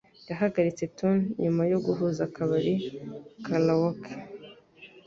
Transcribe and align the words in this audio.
Yahagaritse 0.29 0.83
tune 0.97 1.21
nyuma 1.41 1.61
yo 1.71 1.79
guhuza 1.85 2.21
akabari 2.27 2.75
karaoke. 3.45 4.11